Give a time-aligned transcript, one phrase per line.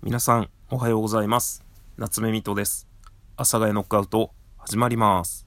[0.00, 1.64] 皆さん、おはようございます。
[1.96, 2.86] 夏目みとです。
[3.36, 5.44] 阿佐ヶ谷ノックアウト、始まります。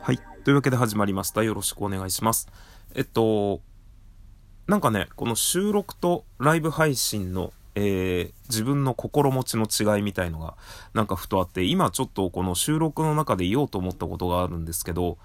[0.00, 0.18] はい。
[0.42, 1.44] というわけで始まりました。
[1.44, 2.48] よろしくお願いします。
[2.96, 3.60] えっと、
[4.66, 10.56] なんかね、この収録とライブ配信の、えー自分の心持ちの違いみたいのが、
[10.92, 15.18] なんかふとあって、今ちょっとこの収録の中で言おうと思ったことがあるんですけど、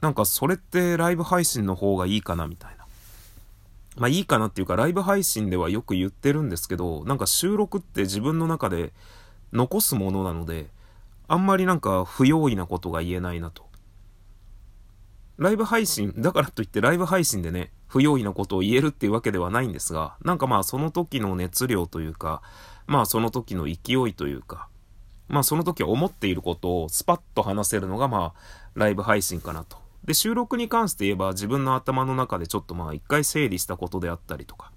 [0.00, 2.86] なんかそれってライブ配信の方がいいかなみたいな。
[3.96, 8.92] まあいいかなっていうか、ライブ配信ではよく言ってるんですけど、なんか収録って自分の中で
[9.52, 10.66] 残すものなので、
[11.26, 13.66] あんまりなんか不用意なことが言えないなと。
[15.36, 22.42] ライブ配信、だからといってライブ配信でね、不用意なことを言えるっていうわけではないんですが、なんかまあその時の熱量というか、
[22.86, 24.68] まあその時の勢いというか、
[25.28, 28.40] まあその時思っていることをスパッと話せるのがまあ
[28.74, 29.87] ライブ配信かなと。
[30.08, 34.72] で、収録に関して言えば自分の頭の中でちょっとまあ一回整理したことであったりとか。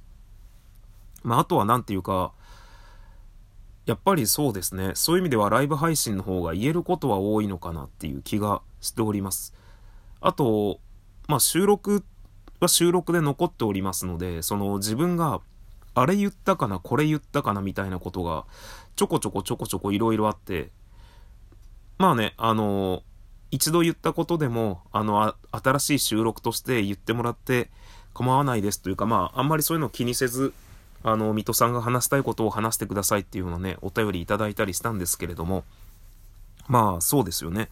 [1.23, 2.33] まああとはなんていうか、
[3.85, 4.91] やっぱりそうですね。
[4.93, 9.55] そういう意味ではライブ配信の方が言えることは多いのかなっていう気がしております。
[10.19, 10.81] あと、
[11.29, 12.03] まあ収録
[12.59, 15.39] は収録で残っておりますので、その自分が
[15.93, 18.43] あれ言ったかな、これ言ったかなみたいなことが
[18.97, 20.71] ちょこちょこちょこちょこいろいろあって、
[21.99, 23.03] まあね、あの、
[23.51, 27.69] 一度言ったことでも、あの、あ新しい収録として言ってもらって
[28.13, 30.53] 構わないですというか、まあ、あんまりそういうの気にせず、
[31.03, 35.65] あの、水戸さんが話したいことを話してくださいっていうのをね、お便りいただいたりしたんですけれども、
[36.67, 37.69] まあ、そうですよね。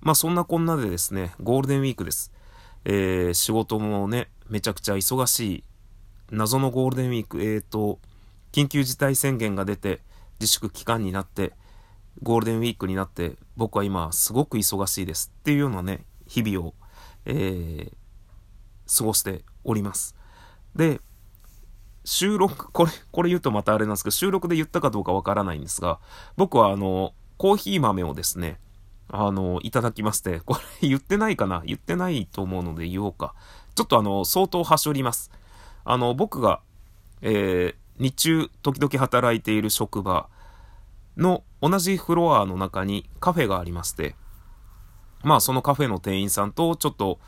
[0.00, 2.32] まあ、そんなこんなでですね、ゴールデンウィークです。
[2.84, 5.64] えー仕事もね、めちゃくちゃ忙しい、
[6.30, 7.98] 謎のゴールデンウィーク、えーと、
[8.52, 10.00] 緊急事態宣言が出て、
[10.40, 11.52] 自粛期間になって、
[12.22, 16.74] ゴールデンウィークになって、僕は今すごく忙しいですっていうようなね、日々を、
[17.26, 17.92] えー
[18.86, 20.14] 過ごしております。
[20.76, 21.00] で、
[22.04, 26.00] 収録、これ、これ言うとまたあれなんですけど、収録で言ったかどうかわからないんですが、
[26.36, 28.60] 僕はあの、コーヒー豆をですね、
[29.08, 31.62] あの、いただきまして、これ言ってないかな？
[31.64, 33.34] 言ってないと思うので言おうか。
[33.74, 35.30] ちょっとあの、相当はしょります。
[35.86, 36.60] あの、僕が、
[37.22, 40.28] えー日中時々働いている職場
[41.16, 44.16] の同じフロアの中にカフェがありまして、
[45.22, 47.18] まあそのカフェの店員さんとちょっと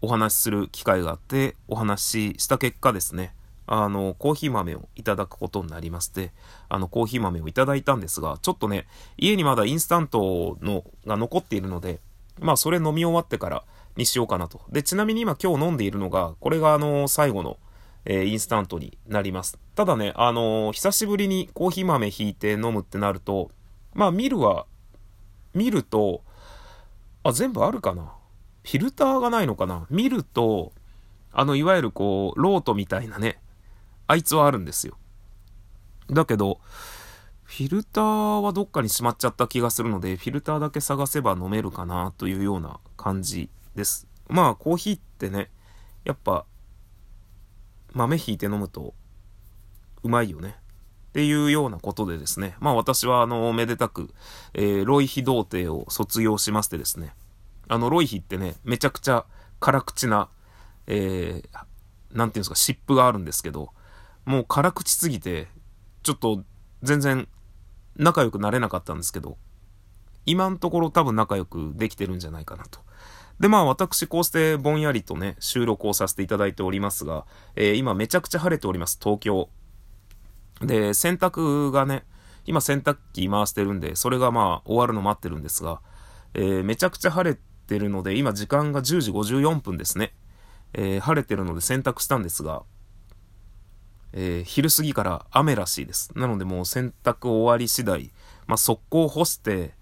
[0.00, 3.34] お話しする機会があって、お話しした結果ですね、
[3.66, 6.32] あの、コーヒー豆をいただくことになりまして、
[6.70, 8.86] あの、コーヒー豆をいただいたんですが、ちょっとね、
[9.18, 12.00] 家にまだインスタントのが残っているので、
[12.40, 13.64] まあそれ飲み終わってから
[13.98, 14.62] にしようかなと。
[14.70, 17.58] で、ちなみに今今日飲んでいるのが、これがあの、最後の、
[18.06, 19.58] えーインスタントになります。
[19.74, 23.50] ただね、あのー久しぶりにコーヒー豆ひいて飲むってなると、
[23.94, 24.66] まあ見るは、
[25.54, 26.22] 見ると、
[27.22, 28.12] あ、全部あるかな
[28.64, 30.72] フィルターがないのかな見ると、
[31.32, 33.40] あの、いわゆるこう、ロートみたいなね、
[34.06, 34.96] あいつはあるんですよ。
[36.10, 36.60] だけど、
[37.42, 44.06] フィルターはどっかにしまっちゃった気がするので、フィルターだけ探せば飲めるかなというような感じです。
[44.28, 45.50] まあ、コーヒーってね、
[46.04, 46.46] やっぱ、
[47.92, 48.94] 豆ひいて飲むと
[50.02, 50.56] うまいよね。
[51.14, 52.56] っていうようなことでですね。
[52.58, 54.12] まあ私はあの、めでたく、
[54.52, 57.14] えーロイヒ童貞を卒業しましてですね。
[57.68, 59.24] あの、ロイヒってね、めちゃくちゃ
[59.60, 60.28] 辛口な、
[60.88, 61.58] えー
[62.10, 63.70] なんていうんですか、湿布があるんですけど、
[64.24, 65.46] もう辛口すぎて、
[66.02, 66.42] ちょっと
[66.82, 67.28] 全然
[67.94, 69.38] 仲良くなれなかったんですけど、
[70.26, 72.80] 今のところ多分仲良くできてるんじゃないかなと。
[73.38, 77.24] で、まあ私こうしてぼんやりとね、収録をさせていただいておりますが、
[77.54, 79.48] えー今めちゃくちゃ晴れております、東京。
[80.66, 82.04] で、洗濯がね、
[82.46, 85.80] 今洗濯機回してるんで、それがまあ終わるの待ってるんですが、
[86.34, 90.14] えーめちゃくちゃ晴れてるので、今時間が10時54分ですね。
[90.74, 92.62] えー晴れてるので洗濯したんですが、
[94.12, 96.10] えー昼過ぎから雨らしいです。
[96.16, 98.10] なのでもう洗濯終わり次第、
[98.46, 99.74] まあ速攻干して、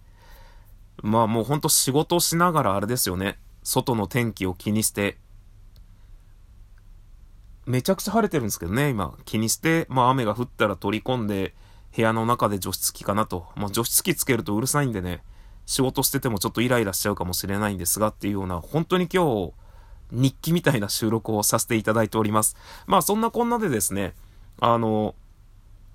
[1.03, 3.39] まあもうほんと仕事しながらあれですよね。
[3.65, 5.19] 外の天気を気にして、
[7.67, 9.15] めちゃくちゃ晴れてるんですけどね、今。
[9.25, 11.55] 気にして、まあ雨が降ったら取り込んで、
[11.95, 13.47] 部屋の中で除湿機かなと。
[13.55, 15.23] まあ除湿機つけるとうるさいんでね、
[15.67, 19.53] 仕事しててもちょっとイライラしちゃうかもしれないんですがっていうような、本当に今日、
[20.11, 22.57] 日記みたいな収録をさせていただいております。
[22.87, 24.15] まあそんなこんなでですね、
[24.61, 25.15] あの、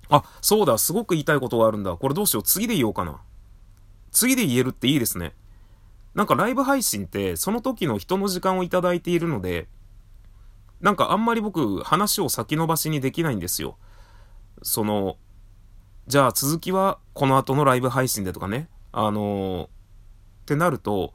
[0.08, 1.94] あ、そうだ、すごく言いたいことがあるんだ。
[1.96, 3.20] これどうしよう、次で言おうかな。
[4.10, 5.34] 次で言えるっていいですね。
[6.14, 9.68] なんかライブ配信って、その時の人の時間をいただいているので、
[10.80, 13.76] なんかあんまり僕、話を先延ばしにできないんですよ。
[14.62, 15.16] その、
[16.06, 18.68] じゃあ続きはこの後のライブ配信でとかね。
[18.92, 19.70] あのーっ
[20.46, 21.12] てなると、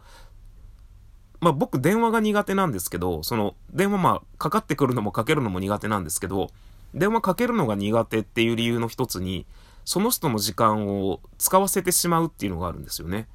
[1.40, 6.52] まあ僕電話が苦手なんですけど、その電話まあかかってくるのもかけるのも苦手なんですけど、
[6.94, 9.48] 電話かけるのが苦手っていう理由の一つに、
[9.86, 13.28] その人の時間を使わせてしまうっていうのがあるんですよね。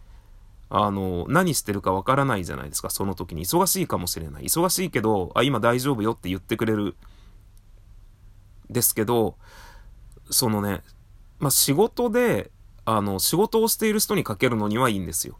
[0.71, 3.45] あの、何してるかわからないじゃないですか、その時に。
[3.45, 4.45] 忙しいかもしれない。
[4.45, 6.97] 忙しいけど、あ、今大丈夫よって言ってくれる。
[8.71, 9.37] ですけど、
[10.31, 10.83] そのね、
[11.39, 12.51] まあ、仕事で、
[12.85, 15.39] あの、仕事をしている人にかけるのにはいいんですよ。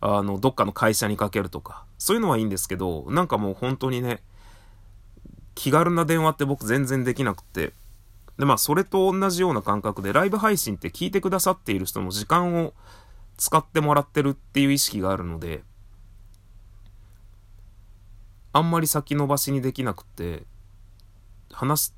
[0.00, 1.84] あの、どっかの会社にかけるとか。
[1.98, 4.22] そういうのはいいんですけど、なんかもう本当にね、
[5.54, 7.72] 気軽な電話って僕全然できなくて。
[8.38, 12.74] で、まあ、それと同じような感覚で、ライブ配信って聞いてくださっている人の時間を
[13.36, 15.62] 使ってもらってるっていう意識があるので、
[18.52, 20.44] あんまり先延ばしにできなくて、
[21.50, 21.96] 話す、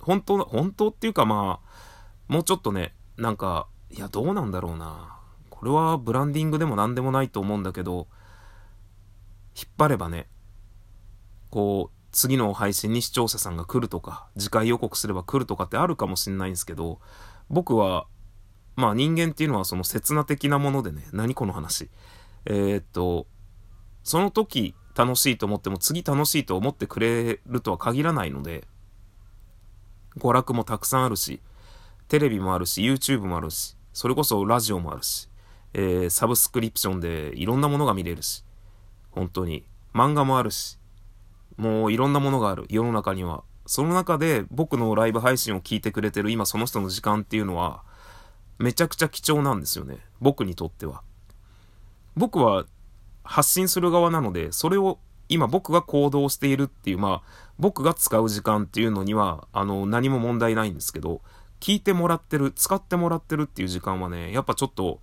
[0.00, 5.18] 本当、本当っていうかまあ、もうちょっとね、なんか、いや、どうなんだろうな。
[5.50, 8.08] これはブランディングでも何でもないと思うんだけど、
[9.56, 10.28] 引っ張ればね、
[11.50, 17.00] こう、次の配信に視聴者さんが来るとか、次回予告すれば来るとかってあるかもしんないんですけど、
[17.48, 18.06] 僕は、
[18.76, 21.90] まあ人間っていうのはその刹那的なものでね、何この話。
[22.44, 23.26] えー、っと、
[24.02, 28.64] その時楽しいと思っても次楽しいと思ってくれるとは限らないので、
[30.18, 31.40] 娯楽もたくさんあるし、
[32.08, 35.28] テレビもあるし、YouTube もあるし、それこそラジオもあるし、
[35.74, 38.44] えー、サブスクリプションでいろんなものが見れるし、
[39.10, 39.64] 本当に。
[39.94, 40.78] 漫画もあるし、
[41.56, 43.44] もういろんなものがある、世の中には。
[43.66, 47.84] その中で僕のライブ配信を聞いてくれてる今その人の時間っていうのは、
[48.62, 49.98] めちゃくちゃ貴重なんですよね。
[50.20, 51.02] 僕にとっては。
[52.16, 52.64] 僕は
[53.24, 54.98] 発信する側なので、それを
[55.28, 61.22] 今僕が行動しているっていう、まあ、僕が使う時間っていうのには、あの、何も問題ないんですけど、
[61.58, 65.00] 聞いてもらってる、使ってもらってるっていう時間はね、やっぱちょっと、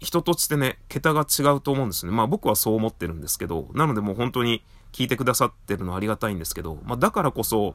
[0.00, 2.12] 人としてね、桁が違うと思うんですね。
[2.12, 7.74] まあ僕はそう思ってるんですけど、なのでもう本当に聞いてくださってるのはありがたいんですけど、まあだからこそ、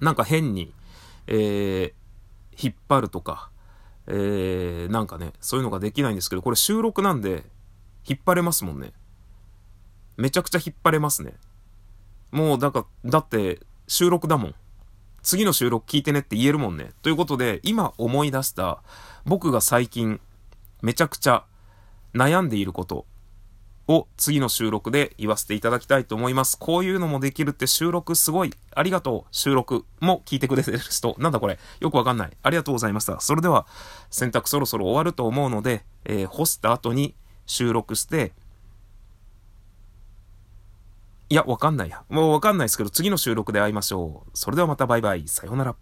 [0.00, 0.72] なんか変に、
[1.26, 2.01] えー、
[2.60, 3.50] 引っ張るとか、
[4.06, 7.44] えー、なんかね、そういうのができないんですけど、これ収録なんで、
[8.08, 8.92] 引っ張れますもんね。
[10.16, 11.34] めちゃくちゃ引っ張れますね。
[12.30, 14.54] もう、だか、だって、収録だもん。
[15.22, 16.92] 次の収録聞いてねって言えるもんね。
[17.02, 18.82] ということで、今思い出した、
[19.24, 20.20] 僕が最近、
[20.82, 21.44] めちゃくちゃ
[22.12, 23.06] 悩んでいること
[23.88, 26.58] を次の収録で言わせていただきたいと思います。
[26.58, 28.52] こういうのもできるって収録すごい。
[28.74, 29.34] ありがとう。
[29.34, 31.16] 収録も聞いてくれてる人。
[31.18, 31.58] なんだこれ。
[31.80, 32.30] よくわかんない。
[32.42, 33.20] ありがとうございました。
[33.20, 33.66] それでは、
[34.10, 37.14] 洗濯そろそろ終わると思うので、えー、干した後に
[37.46, 38.32] 収録して、
[41.28, 42.02] いや、わかんないや。
[42.10, 44.30] もうわかんないですけど、次の収録で会いましょう。
[44.34, 45.26] それではまたバイバイ。
[45.26, 45.74] さようなら。